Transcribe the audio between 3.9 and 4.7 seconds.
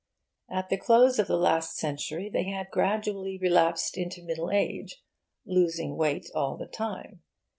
into middle